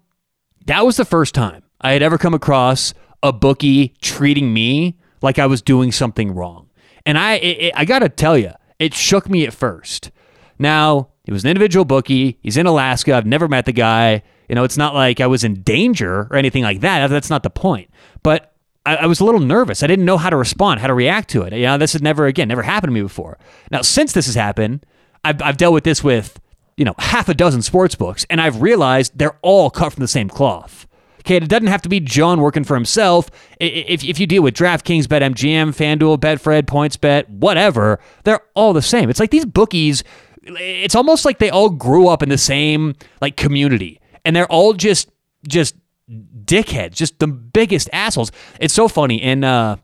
that 0.68 0.86
was 0.86 0.98
the 0.98 1.06
first 1.06 1.34
time 1.34 1.64
I 1.82 1.92
had 1.92 2.02
ever 2.02 2.18
come 2.18 2.34
across 2.34 2.94
a 3.24 3.34
bookie 3.34 3.96
treating 4.02 4.54
me 4.54 4.98
like 5.22 5.40
I 5.40 5.48
was 5.48 5.62
doing 5.62 5.92
something 5.92 6.34
wrong. 6.34 6.70
And 7.06 7.18
I 7.18 7.34
it, 7.36 7.74
I 7.76 7.86
got 7.86 8.00
to 8.00 8.10
tell 8.10 8.38
you, 8.38 8.52
it 8.80 8.94
shook 8.94 9.30
me 9.30 9.46
at 9.46 9.54
first. 9.54 10.12
Now, 10.60 11.10
it 11.26 11.32
was 11.32 11.44
an 11.44 11.50
individual 11.50 11.86
bookie. 11.86 12.38
He's 12.42 12.58
in 12.58 12.66
Alaska. 12.66 13.14
I've 13.16 13.26
never 13.26 13.48
met 13.48 13.66
the 13.66 13.74
guy. 13.74 14.24
You 14.48 14.56
know, 14.56 14.64
it's 14.64 14.78
not 14.78 14.94
like 14.94 15.20
I 15.20 15.28
was 15.28 15.44
in 15.44 15.62
danger 15.62 16.28
or 16.32 16.36
anything 16.36 16.64
like 16.64 16.82
that. 16.82 17.08
That's 17.08 17.30
not 17.30 17.44
the 17.44 17.50
point. 17.50 17.90
But 18.24 18.54
I, 18.86 18.98
I 18.98 19.06
was 19.06 19.20
a 19.20 19.26
little 19.26 19.42
nervous. 19.42 19.84
I 19.84 19.88
didn't 19.88 20.06
know 20.06 20.18
how 20.18 20.30
to 20.30 20.38
respond, 20.38 20.80
how 20.80 20.88
to 20.88 20.94
react 20.94 21.30
to 21.32 21.44
it. 21.44 21.54
You 21.54 21.64
know, 21.64 21.78
this 21.78 21.94
had 21.94 22.02
never, 22.02 22.26
again, 22.26 22.48
never 22.48 22.64
happened 22.64 22.92
to 22.92 22.94
me 22.94 23.02
before. 23.02 23.38
Now, 23.72 23.82
since 23.82 24.14
this 24.14 24.26
has 24.26 24.36
happened, 24.36 24.86
I've, 25.24 25.42
I've 25.42 25.58
dealt 25.58 25.74
with 25.74 25.84
this 25.84 26.04
with 26.04 26.40
you 26.78 26.86
know, 26.86 26.94
half 27.00 27.28
a 27.28 27.34
dozen 27.34 27.62
sports 27.64 27.96
books, 27.96 28.26
and 28.30 28.40
I've 28.40 28.62
realized 28.62 29.18
they're 29.18 29.38
all 29.42 29.70
cut 29.70 29.94
from 29.94 30.02
the 30.02 30.08
same 30.08 30.30
cloth. 30.30 30.88
Okay, 31.22 31.36
it 31.36 31.50
doesn't 31.50 31.68
have 31.68 31.82
to 31.82 31.90
be 31.90 32.00
John 32.00 32.40
working 32.40 32.64
for 32.64 32.76
himself. 32.76 33.30
If, 33.60 34.06
if 34.06 34.18
you 34.18 34.28
deal 34.28 34.44
with 34.44 34.54
DraftKings, 34.54 35.06
BetMGM, 35.06 35.76
FanDuel, 35.76 36.20
Betfred, 36.20 36.64
PointsBet, 36.64 37.28
whatever, 37.28 38.00
they're 38.24 38.40
all 38.54 38.72
the 38.72 38.82
same. 38.82 39.10
It's 39.10 39.20
like 39.20 39.32
these 39.32 39.44
bookies, 39.44 40.06
it's 40.44 40.96
almost 40.96 41.26
like 41.26 41.40
they 41.40 41.50
all 41.50 41.70
grew 41.70 42.08
up 42.08 42.24
in 42.24 42.30
the 42.30 42.38
same 42.38 42.96
like 43.20 43.36
community, 43.36 44.00
and 44.24 44.36
they're 44.36 44.50
all 44.50 44.74
just 44.74 45.10
just 45.48 45.76
dickheads, 46.10 46.94
just 46.94 47.20
the 47.20 47.28
biggest 47.28 47.90
assholes. 47.92 48.32
It's 48.62 48.74
so 48.74 48.88
funny 48.88 49.22
in 49.22 49.44
uh, 49.44 49.78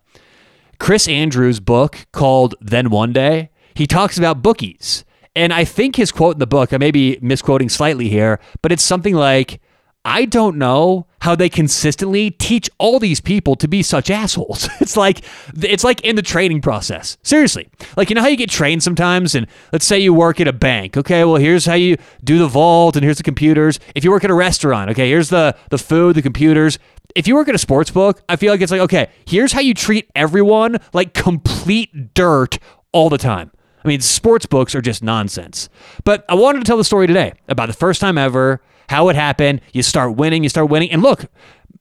Chris 0.80 1.08
Andrews' 1.08 1.60
book 1.60 2.06
called 2.14 2.56
"Then 2.62 2.90
One 2.92 3.12
Day." 3.12 3.50
He 3.76 3.88
talks 3.88 4.18
about 4.20 4.44
bookies 4.44 5.04
and 5.36 5.54
I 5.54 5.66
think 5.66 5.96
his 5.96 6.12
quote 6.12 6.36
in 6.36 6.40
the 6.40 6.48
book, 6.48 6.74
I 6.74 6.78
may 6.78 6.92
be 6.92 7.18
misquoting 7.22 7.70
slightly 7.70 8.10
here, 8.10 8.40
but 8.62 8.72
it's 8.72 8.84
something 8.84 9.16
like, 9.16 9.60
I 10.06 10.26
don't 10.26 10.58
know 10.58 11.08
how 11.22 11.34
they 11.34 11.48
consistently 11.48 12.30
teach 12.30 12.70
all 12.78 13.00
these 13.00 13.22
people 13.22 13.56
to 13.56 13.70
be 13.70 13.82
such 13.82 14.10
assholes. 14.10 14.68
It's 14.82 14.98
like 14.98 15.24
it's 15.62 15.86
like 15.86 16.02
in 16.02 16.18
the 16.18 16.22
training 16.22 16.60
process. 16.60 17.18
Seriously. 17.24 17.70
Like 17.96 18.10
you 18.10 18.16
know 18.16 18.22
how 18.22 18.28
you 18.28 18.36
get 18.36 18.50
trained 18.50 18.84
sometimes 18.84 19.34
and 19.34 19.48
let's 19.72 19.86
say 19.86 19.98
you 19.98 20.14
work 20.14 20.42
at 20.42 20.48
a 20.48 20.52
bank. 20.52 20.98
Okay, 20.98 21.24
well 21.24 21.38
here's 21.38 21.66
how 21.66 21.76
you 21.76 21.96
do 22.22 22.38
the 22.38 22.48
vault 22.48 22.98
and 22.98 23.04
here's 23.06 23.16
the 23.16 23.24
computers. 23.24 23.80
If 23.96 24.04
you 24.04 24.12
work 24.12 24.26
at 24.26 24.30
a 24.30 24.34
restaurant, 24.34 24.92
okay, 24.92 25.08
here's 25.08 25.30
the 25.30 25.56
the 25.70 25.78
food, 25.78 26.18
the 26.18 26.22
computers. 26.22 26.80
If 27.16 27.26
you 27.30 27.36
work 27.36 27.48
at 27.48 27.56
a 27.56 27.60
sports 27.60 27.92
book, 27.92 28.22
I 28.28 28.36
feel 28.36 28.52
like 28.52 28.60
it's 28.60 28.74
like 28.74 28.82
okay, 28.82 29.08
here's 29.26 29.54
how 29.54 29.62
you 29.62 29.74
treat 29.74 30.12
everyone 30.16 30.80
like 30.92 31.14
complete 31.14 32.14
dirt 32.14 32.60
all 32.92 33.10
the 33.10 33.18
time. 33.18 33.53
I 33.84 33.88
mean, 33.88 34.02
sports 34.02 34.46
books 34.46 34.76
are 34.76 34.82
just 34.82 35.04
nonsense. 35.04 35.70
But 36.04 36.26
I 36.30 36.36
wanted 36.36 36.60
to 36.60 36.66
tell 36.66 36.78
the 36.78 36.84
story 36.84 37.08
today 37.08 37.34
about 37.48 37.68
the 37.68 37.74
first 37.74 38.00
time 38.00 38.18
ever, 38.18 38.62
how 38.90 39.10
it 39.10 39.16
happened. 39.16 39.62
You 39.74 39.84
start 39.84 40.16
winning, 40.16 40.44
you 40.44 40.50
start 40.50 40.70
winning. 40.70 40.92
And 40.92 41.02
look, 41.02 41.26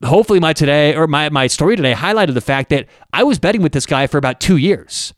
hopefully 0.05 0.41
my 0.41 0.53
today 0.53 0.95
or 0.95 1.07
my, 1.07 1.29
my 1.31 1.47
story 1.47 1.77
today 1.77 1.95
highlighted 1.95 2.35
the 2.35 2.41
fact 2.41 2.71
that 2.71 2.87
I 3.13 3.23
was 3.23 3.39
betting 3.39 3.63
with 3.63 3.73
this 3.73 3.87
guy 3.87 4.07
for 4.07 4.19
about 4.19 4.41
two 4.41 4.57
years 4.57 5.15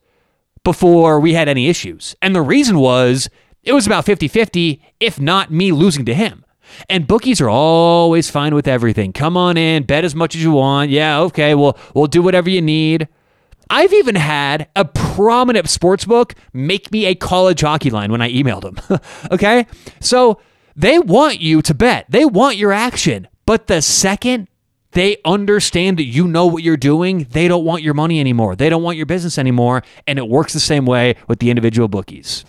before 0.64 1.20
we 1.20 1.34
had 1.34 1.48
any 1.48 1.68
issues. 1.68 2.16
And 2.22 2.34
the 2.34 2.42
reason 2.42 2.78
was 2.78 3.28
it 3.62 3.72
was 3.72 3.86
about 3.86 4.04
50 4.04 4.28
50, 4.28 4.82
if 5.00 5.20
not 5.20 5.50
me 5.50 5.72
losing 5.72 6.04
to 6.06 6.14
him. 6.14 6.44
And 6.88 7.06
bookies 7.06 7.40
are 7.40 7.48
always 7.50 8.30
fine 8.30 8.54
with 8.54 8.66
everything. 8.66 9.12
Come 9.12 9.36
on 9.36 9.56
in, 9.56 9.84
bet 9.84 10.04
as 10.04 10.14
much 10.14 10.34
as 10.34 10.42
you 10.42 10.52
want. 10.52 10.90
Yeah, 10.90 11.20
okay, 11.20 11.54
well, 11.54 11.78
we'll 11.94 12.06
do 12.06 12.22
whatever 12.22 12.48
you 12.48 12.62
need. 12.62 13.08
I've 13.71 13.92
even 13.92 14.14
had 14.14 14.68
a 14.76 14.85
prominent 14.85 15.68
sports 15.68 16.04
book 16.04 16.35
make 16.52 16.92
me 16.92 17.06
a 17.06 17.14
college 17.14 17.61
hockey 17.61 17.90
line 17.90 18.11
when 18.12 18.23
I 18.23 18.30
emailed 18.30 18.62
them. 18.62 19.00
okay? 19.30 19.66
So 20.00 20.40
they 20.76 20.99
want 20.99 21.40
you 21.40 21.62
to 21.62 21.75
bet, 21.75 22.06
they 22.09 22.25
want 22.25 22.56
your 22.56 22.73
action. 22.73 23.28
But 23.47 23.66
the 23.66 23.83
second 23.83 24.49
they 24.94 25.16
understand 25.25 25.99
that 25.99 26.04
you 26.04 26.26
know 26.28 26.47
what 26.47 26.62
you're 26.62 26.76
doing. 26.76 27.26
They 27.30 27.49
don't 27.49 27.64
want 27.64 27.83
your 27.83 27.94
money 27.94 28.21
anymore. 28.21 28.54
They 28.54 28.68
don't 28.68 28.83
want 28.83 28.97
your 28.97 29.06
business 29.06 29.38
anymore. 29.38 29.83
And 30.06 30.21
it 30.21 30.28
works 30.28 30.52
the 30.52 30.61
same 30.61 30.87
way 30.87 31.16
with 31.26 31.40
the 31.40 31.50
individual 31.50 31.88
bookies. 31.88 32.44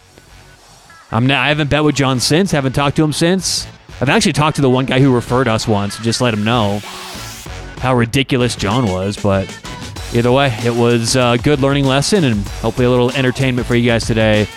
I'm 1.12 1.26
not, 1.26 1.40
I 1.40 1.50
haven't 1.50 1.70
bet 1.70 1.84
with 1.84 1.96
John 1.96 2.20
since, 2.20 2.52
haven't 2.52 2.74
talked 2.74 2.98
to 2.98 3.04
him 3.04 3.14
since. 3.14 3.68
I've 4.00 4.10
actually 4.10 4.34
talked 4.34 4.58
to 4.58 4.62
the 4.62 4.70
one 4.70 4.86
guy 4.86 5.00
who 5.00 5.14
referred 5.14 5.48
us 5.48 5.68
once, 5.68 5.98
just 6.00 6.22
let 6.22 6.34
him 6.34 6.44
know 6.44 6.80
how 7.80 7.96
ridiculous 7.96 8.56
John 8.56 8.92
was. 8.92 9.18
But 9.18 9.48
either 10.16 10.32
way, 10.32 10.58
it 10.64 10.74
was 10.74 11.16
a 11.16 11.38
good 11.42 11.60
learning 11.60 11.86
lesson 11.86 12.24
and 12.24 12.48
hopefully 12.48 12.88
a 12.88 12.90
little 12.90 13.12
entertainment 13.12 13.68
for 13.68 13.76
you 13.76 13.86
guys 13.86 14.06
today. 14.06 14.48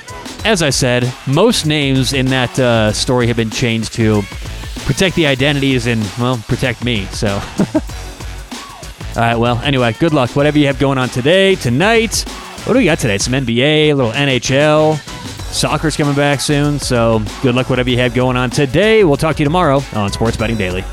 As 0.45 0.63
I 0.63 0.71
said, 0.71 1.13
most 1.27 1.67
names 1.67 2.13
in 2.13 2.27
that 2.27 2.57
uh, 2.59 2.93
story 2.93 3.27
have 3.27 3.37
been 3.37 3.51
changed 3.51 3.93
to 3.95 4.23
protect 4.87 5.17
the 5.17 5.27
identities 5.27 5.87
and, 5.87 6.01
well, 6.19 6.39
protect 6.49 6.85
me. 6.85 7.07
So. 7.07 7.29
All 9.17 9.25
right, 9.25 9.37
well, 9.37 9.59
anyway, 9.63 9.95
good 9.95 10.13
luck. 10.15 10.37
Whatever 10.37 10.59
you 10.59 10.67
have 10.67 10.79
going 10.79 10.97
on 10.97 11.09
today, 11.09 11.57
tonight. 11.57 12.23
What 12.65 12.75
do 12.75 12.79
we 12.79 12.85
got 12.85 12.99
today? 12.99 13.19
Some 13.19 13.33
NBA, 13.33 13.89
a 13.89 13.95
little 13.95 14.13
NHL. 14.13 14.97
Soccer's 15.53 15.97
coming 15.97 16.15
back 16.15 16.41
soon. 16.41 16.79
So 16.79 17.21
good 17.43 17.55
luck, 17.55 17.69
whatever 17.69 17.91
you 17.91 17.99
have 17.99 18.15
going 18.15 18.37
on 18.37 18.51
today. 18.51 19.03
We'll 19.03 19.17
talk 19.17 19.37
to 19.37 19.41
you 19.41 19.47
tomorrow 19.47 19.83
on 19.95 20.13
Sports 20.13 20.37
Betting 20.37 20.57
Daily. 20.57 20.85